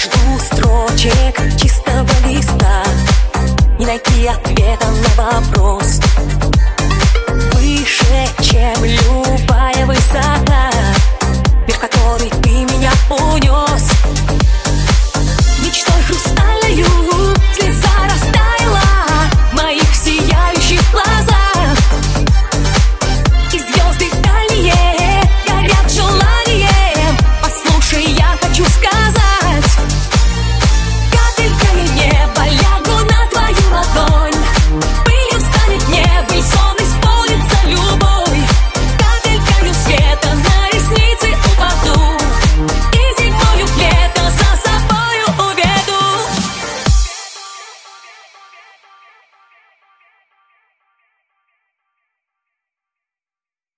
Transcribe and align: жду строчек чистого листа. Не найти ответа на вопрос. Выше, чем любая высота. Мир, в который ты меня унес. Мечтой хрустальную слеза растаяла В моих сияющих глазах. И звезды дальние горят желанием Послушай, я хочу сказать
жду 0.00 0.38
строчек 0.38 1.36
чистого 1.60 2.08
листа. 2.26 2.84
Не 3.78 3.86
найти 3.86 4.26
ответа 4.26 4.86
на 4.86 5.22
вопрос. 5.22 6.00
Выше, 7.52 8.28
чем 8.40 8.84
любая 8.84 9.84
высота. 9.86 10.70
Мир, 11.66 11.76
в 11.76 11.80
который 11.80 12.30
ты 12.42 12.50
меня 12.72 12.92
унес. 13.10 13.90
Мечтой 15.64 16.02
хрустальную 16.06 17.36
слеза 17.54 17.94
растаяла 18.04 18.80
В 19.50 19.54
моих 19.54 19.94
сияющих 19.94 20.80
глазах. 20.92 21.76
И 23.52 23.58
звезды 23.58 24.10
дальние 24.22 25.22
горят 25.46 25.90
желанием 25.92 27.16
Послушай, 27.42 28.04
я 28.12 28.36
хочу 28.40 28.64
сказать 28.64 29.19